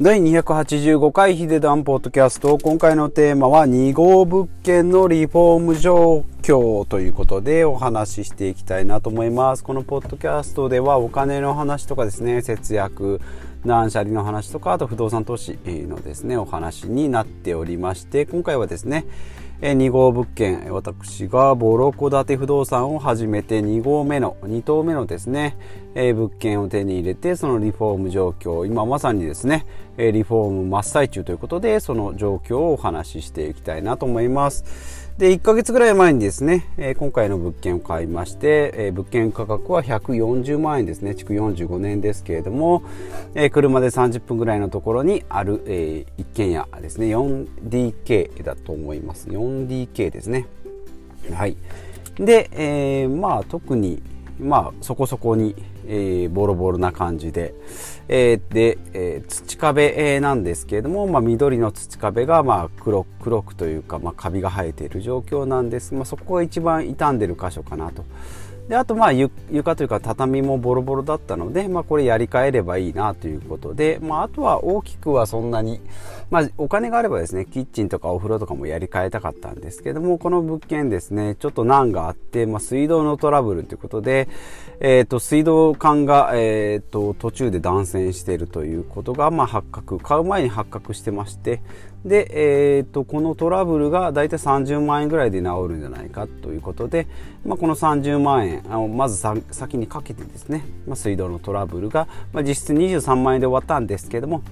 [0.00, 2.56] 第285回ヒデダンポッドキャスト。
[2.56, 9.64] 今回のテーマは2号物件のリフォーム状況ということでお話ししていきたいなと思います。
[9.64, 13.20] このポッドキャストではお金の話とかですね、節約、
[13.66, 19.04] 断捨離の話とか、あと不動産投資のですね、お話になっておりまして、今回はですね、
[19.60, 25.56] 2号物件私がボロ戸建て不動産を始めて2号目の2棟目のですね
[25.94, 29.66] 物件を手に入れてそのリフォーム状況今まさにですね
[29.96, 41.16] リフォーム真っ最中ということでその状況をお話ししていきたいなと思いますで、1ヶ月ぐらい前にですね、え、今回の物件を買いまして、え、物件価格は140万円ですね。
[41.16, 42.84] 築45年ですけれども、
[43.34, 47.08] え、車で30分ぐらいのところにある、え一軒家ですね。
[47.08, 49.28] 4DK だと思います。
[49.28, 50.46] 4DK ですね。
[51.32, 51.56] はい。
[52.14, 54.00] で、えまあ特に、
[54.40, 55.54] まあそこそこに、
[55.86, 57.54] えー、ボロボロな感じで、
[58.08, 68.04] えー、で、えー、土壁なんですけれども、まあ、緑の土壁がまあ黒黒くというか、まあ、カビが生えている状況なんです、まあ、そこが一番傷んでる箇所かなと。
[68.68, 75.80] であとまあ床というか畳もボロボロだったので、まあ、これやり替えればいいなということで、まあ、あとは大きくはそんなに、
[76.30, 84.28] まあ、お金があればですねキッチンとかお風呂とかもやり替えたかったんですけどもこの物件ですねちょっと難があって、まあ、水道のトラブルということで、
[84.80, 91.62] えー、と水道管が、えー、と途中で断線しているということが、まあ、発覚買う前に発覚してまして
[92.04, 97.06] で、えー、とこのトラブルが大体30万円ぐらいで治るんじゃないかということで、
[97.44, 99.16] まあ、この30万円あのまず
[99.50, 104.42] 先にかけてですね、まあ、水道のトラブルが、まあ、実質23万円で終わったんですけども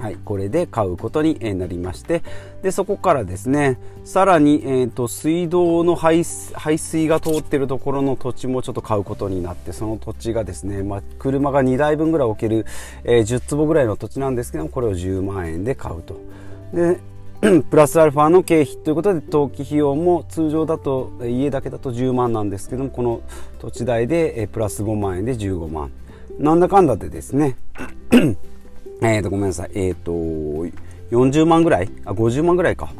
[0.00, 2.22] はい、これで買うことになりまして
[2.62, 12.64] でそこからですねさらに、えーと、水道の排水が通っているところの土地もちょっと買うことになってその土地がですね、まあ、車が2台分ぐらい置ける、
[13.04, 16.18] えー、10坪ぐらいの土地なんですけどもこれを10万円で買うと。
[16.72, 17.00] で
[17.70, 23.22] プラスアルファの経費ということで登記費用も通常だと家だけだと10万なんですけどもこの
[23.60, 25.90] 土地代でプラス5万円で15万
[26.38, 27.56] なんだかんだでですね
[29.02, 29.70] えとごめんなさい。
[29.74, 30.12] えっ、ー、と
[31.10, 31.90] 40万ぐらい？
[32.04, 32.92] あ50万ぐらいか、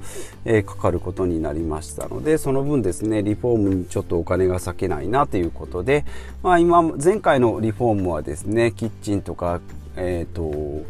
[0.44, 6.04] えー、かかることになりましたのでその分ですねリフォームにちょっとお金が割けないなということで、
[6.42, 9.60] まあ、今前回のリフォームはですねキッチンとか
[9.96, 10.84] えっ、ー、と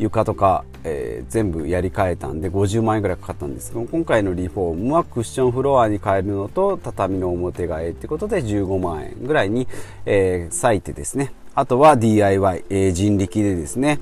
[0.00, 3.70] 床とか、えー、全部やり替えたんで50万円ぐらいかかったんです。
[3.70, 9.68] けど今回のリフォームはクッションフロアに変えるのと畳の表替えってことで15万円ぐらいに、
[10.06, 11.32] えー、割いてですね。
[11.54, 13.98] あとは DIY、えー、人力でですね、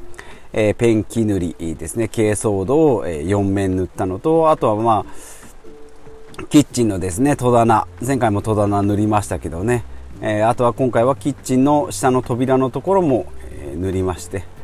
[0.53, 2.09] えー、ペンキ塗りですね。
[2.09, 7.89] 珪藻土を、えー、4面塗ったのとあとはまあキッチンのですね戸棚。
[8.07, 9.83] 前回も戸棚塗りましたけどね、
[10.21, 14.58] えー、あとは今回はキッチンの下の扉のところも、え塗りまして。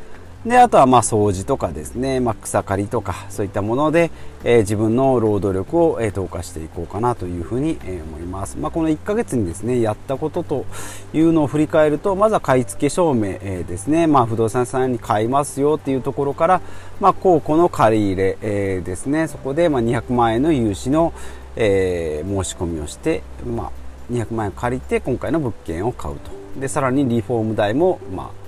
[0.47, 4.11] であとはまあ掃除とかですね、まあ、草刈りとかそういったもので、
[4.45, 10.67] えー、自分の労働力を、えー、投下していこうかなというふうに、えー、思います、まあ、この1ヶ月にですねやったことと
[11.15, 16.61] いうのを振り返るとまずは買い付け証明、えー、ですね、まあ、不動産屋さんに買いますよっていうところから、
[17.01, 19.29] まあ、公庫の借り入れ、えー、ですね。
[19.29, 21.15] そこでまあ200万円の融資の、
[21.57, 26.31] えー、申し込みをして、まあ、200万円借りて今回の物件を買うと。
[26.61, 28.44] でさらにリフォーム代もまあ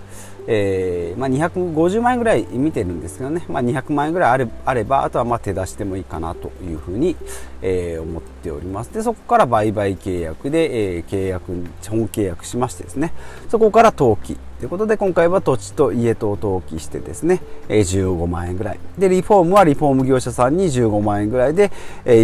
[0.47, 7.17] えーまあ、250万円ぐらい見てるんですけどね、まあ、200万円ぐらいあれあればあとはまあ手出してもいいかなというふうに、
[7.63, 8.93] えー、思っております。
[8.93, 11.47] でそこから売買契約で、えー、契約
[11.89, 13.13] 本契約しましてですね。
[13.49, 21.71] そこから登記ということで今回は土地と家とを登記してですね、15万円ぐらいでリフォームはリフォーム業者さんに15万円ぐらいで、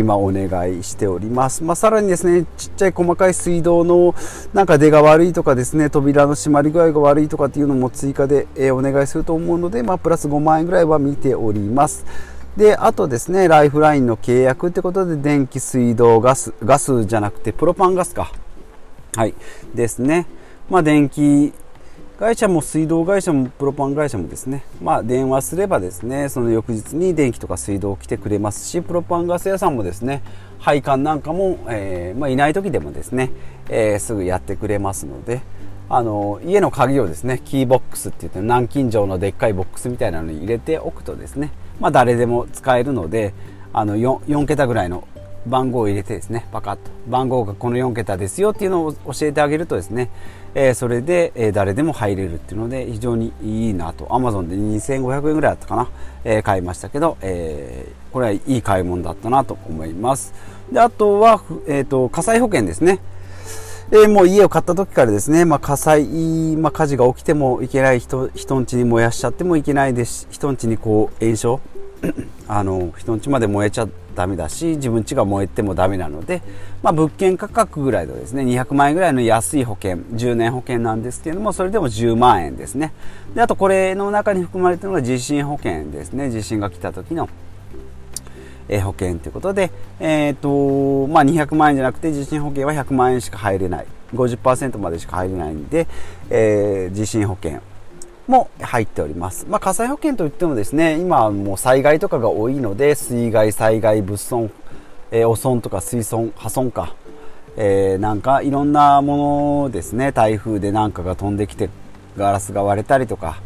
[0.00, 4.15] 今お願いしております、まあ、さらにですねちっちゃい細かい水道の
[4.54, 12.06] なんか出が悪いとかですね扉の閉まり具合が悪いとかっていうのも追加で、お願いすると思うので、まあ、プラス5万円ぐらいは見ております
[12.56, 18.31] で、あとですね、ライフラインの契約ってことで、電気、水道、ガス、ガスじゃなくて、プロパンガスか。
[19.16, 19.34] はい。
[19.75, 20.26] ですね。
[20.69, 21.55] まあ、電気
[22.22, 30.22] 会社も水道会社もプロパン会社もですね、まあ、電話すればですねその翌日に電気とか水道来てくれますしプロパンガス屋さんもですね
[30.60, 33.30] 配管なんかも、えー、まあ、いない時でもですね、
[33.69, 35.40] えー、すぐやってくれますので
[35.88, 43.34] あの家の鍵をですねキーボックスって言って南京錠のでっかいボックスみたいなのに入れておくとですね、まあ、誰でも使えるので
[43.72, 45.08] あの 4, 4桁ぐらいの
[45.47, 50.11] 番号を入れてですねパカッと番号がこの4桁ですよっていうのを教えてあげるとですね、
[50.55, 54.06] えー、それで、えー、誰でも入れるっていうので非常にいいなと。
[54.06, 55.91] Amazon で2500円ぐらいだったかな、
[56.25, 60.35] えー、買いましたけど、えー、これはいい買い物だったなと思います。
[60.71, 63.00] であとは、えーと、火災保険ですね。
[63.93, 71.61] で、もう家を買った時からですね、まあ、火災、まあ、火事が起きてもいけない人、人ん家に燃やしちゃってもいけないですし、人ん家にこう炎症、
[72.49, 76.43] あの、人ん家まで燃えちゃダメだし、自分家が燃えてもダメなので、
[76.82, 82.93] まあ、物件価格ぐらいのですね、200万円ぐらいの安い保険、10年保険なんですけれども、それでも10万円ですね。
[83.34, 86.31] で、あとこれの中に含まれているのが地震保険ですね。
[86.31, 87.28] 地震が来た時の
[88.69, 89.70] え保険ということで、
[90.00, 95.87] えーとまあ、200万円じゃなくて地震保険は100万円しか入れない50%までしか入れないんで、
[96.31, 97.60] えー、地震保険
[98.32, 104.50] も入っております、まあ、火災保険といってもですね今はもう災害とかが多いので水害災害物損、
[105.11, 106.96] えー、汚損とか水損破損か、
[107.58, 111.69] えー、なんかいろんなものですね台風で何かが飛んできて
[112.17, 113.40] ガラスが割れたりとか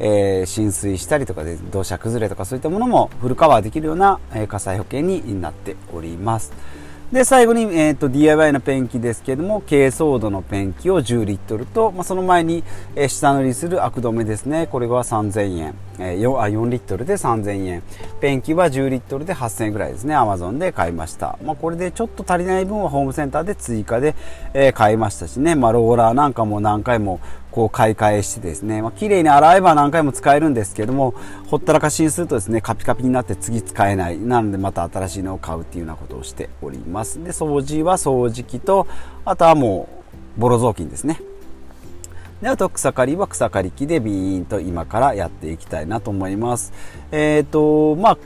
[0.00, 6.52] えー、浸水したりとかで土砂崩れとかそういったものもフルカバーできるような、え、火災保険になっております。
[7.12, 12.62] で、最後に、えっ、ー、と、DIY のペンキですけども、軽装度のペンキを10リットルと、まあ、その前に、
[12.96, 14.68] えー、下塗りするアク止めですね。
[14.70, 15.74] これは3000円。
[15.98, 17.82] えー、4, あ4リットルで3000円。
[18.20, 20.14] ペンキは10リットルで8000円ぐらいですね。
[20.14, 21.38] Amazon で買いました。
[21.42, 24.14] まあ、これでちょっと足りない分はホームセンターで追加で、
[24.52, 25.54] えー、買いましたしね。
[25.54, 27.20] まあ、ローラーなんかも何回も
[27.58, 31.14] こう買い替えしてですね、まあ、綺麗に洗えば何回も使えるんですけども、
[31.48, 34.18] ほったらかしにするとですね、カピカピになって次使えない。
[34.20, 37.20] なのでまた新しいのを買うっていうようなことをしております。
[37.24, 38.86] で、掃除は掃除機と、
[39.24, 39.88] あとはも
[40.36, 41.20] う、ボロ雑巾ですね。
[42.40, 46.72] で、あと草刈りは草刈り機でビーンと今からやっていきたいなと思います。
[47.10, 48.18] えっ、ー、と、まあ、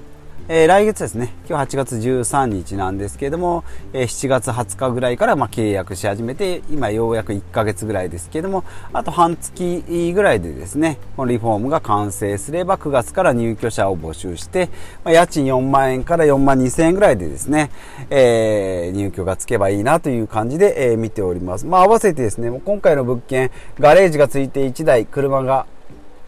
[0.48, 3.62] えー、来月ですね、今日8月13日なんですけれども、
[3.92, 14.68] えー、7月20日ぐらいからま契約し始めて、今ようやく1ヶ月ぐらいですけれども、あと半月ぐらいでですね、このリフォームが完成すれば9月から入居者を募集して、
[15.04, 17.70] まあ、家賃4万円から4万2千円ぐらいでですね、
[18.10, 21.66] えー、入居がつけばいいなという感じで、え見ております。
[21.66, 25.66] まあ合わせてですね、今回の物件、ガレージがついて1台車が、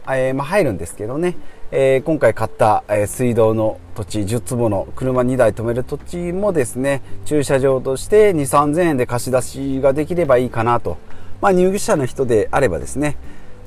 [0.09, 1.35] えまあ、入るんですけどね、
[1.77, 10.99] えー、今回買った、え、水道の土地10坪の車2台止める土地もですね駐車場として2 3 0 0 0円で貸し出しができればいいかなと、
[11.41, 13.17] まあ、入居者の人であればですね、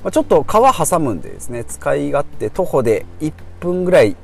[0.05, 4.15] ま、ちょっと川挟むんでですね使い勝手徒歩で1分ぐらい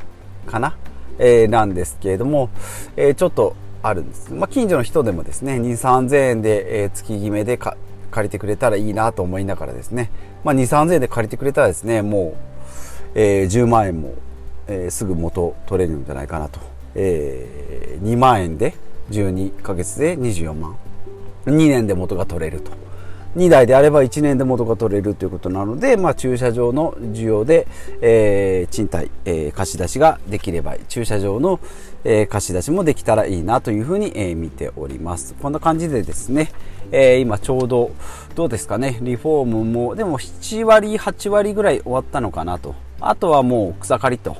[0.48, 0.78] かな、
[1.20, 2.52] えー、なんですけれども、
[2.96, 7.76] えー、ちょっとあるんです、まあ、近所の人でもですね2 3 0 0 0円で、え、月決めで借
[8.24, 10.10] りてくれたらいいなと思いながらですね、
[10.46, 12.53] まあ、2 3 0 0 0円で借りてくれたらですねもう
[13.16, 14.14] えー、10万円も、
[14.68, 16.60] えー、すぐ元取れるんじゃないかなと、
[16.96, 18.74] えー、2万円で
[19.12, 20.76] 12ヶ月で24万
[21.46, 22.72] 2年で元が取れると。
[23.36, 27.68] 2台であれば1年で元が取れるということなので、まあ、駐車場の需要で、
[28.02, 31.60] えー、賃貸、えー、貸し出しができれば駐車場の、
[32.04, 35.34] えー、貸し出しもできたらいいなというふうに、えー、見ております。
[35.42, 36.52] こんな感じでですね、
[36.92, 37.92] えー、今ちょうど
[38.36, 42.76] どうですかねリフォームもでも7割8割ぐらい終わったのかなと。
[43.10, 44.38] あとはもう草刈りと。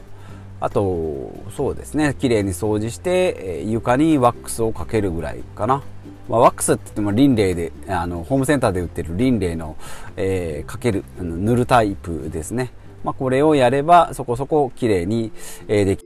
[0.60, 5.84] あと、そうですね、綺麗に掃除して、え床にワックスをかけるぐらいかな。
[6.30, 9.76] まあ、ワックスって言ってもリンレイで、あの、ホームセンターで売ってるリンレイの、
[10.16, 12.72] えー、かける、塗るタイプですね。
[13.04, 15.34] まあ、これをやればそこそこ綺麗に、
[15.68, 16.06] え、でき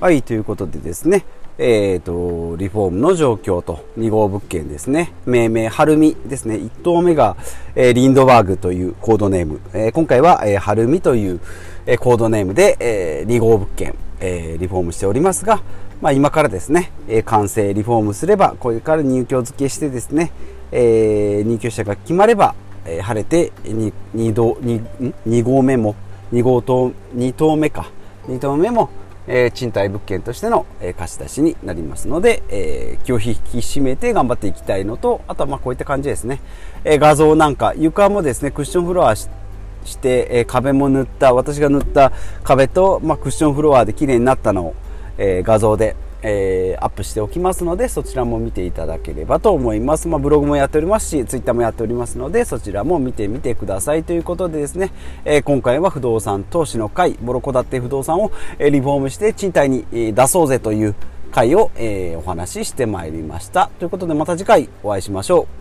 [0.00, 1.26] はい、ということでですね、
[1.58, 5.12] えっ、ー、と、リフォームの状況と2号物件ですね。
[5.26, 6.54] 命名、はるみですね。
[6.54, 7.36] 1棟目が、
[7.74, 9.60] えー、リンドバーグというコードネーム。
[9.74, 11.38] えー、今回は、えー、はるみという、
[11.84, 15.60] えー、コードネームで、えー、2号物件、えー、リフォームしておりますが、
[16.00, 20.32] まあ今からですね、えー、完成リフォームすれば、これから入居付けしてですね、
[20.72, 22.54] えー、入居者が決まれば、
[22.86, 25.94] えー、晴れて 2, 2, 2, 2号目も、
[26.32, 27.90] 2号棟、2棟目か、
[28.28, 28.88] 2棟目も、
[29.32, 36.40] えー、賃貸物件としての、え、貸し出しになりますので、え、気を引き締めて頑張っていきたいのと、あとはまあこういった感じですね。
[36.82, 39.28] え、画像なんか、床もですね、クッションフロアし
[40.00, 42.10] て、え、壁も塗った、私が塗った
[42.42, 44.74] 壁と、まあ、クッションフロアで綺麗になったのを、
[45.16, 54.92] え、画像で、えー、アップしておきますのでそちらも見ていただければと思います、まあ、ブログもやっておりますしツイッターもやっておりますのでそちらも見てみてくださいということでですね、
[55.24, 60.94] えー、今回は不動産投資の会ボロコダって不動産を、リフォームして賃貸に、出そうぜという
[61.30, 63.70] 会を、えー、お話ししてまいりました。
[63.78, 65.59] ということでまた次回お会いしましょう。